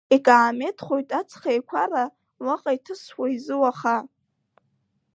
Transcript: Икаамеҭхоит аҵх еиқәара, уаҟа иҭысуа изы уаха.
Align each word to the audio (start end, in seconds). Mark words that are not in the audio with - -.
Икаамеҭхоит 0.15 1.09
аҵх 1.19 1.41
еиқәара, 1.51 2.05
уаҟа 2.45 2.71
иҭысуа 2.77 3.25
изы 3.35 3.55
уаха. 3.61 3.97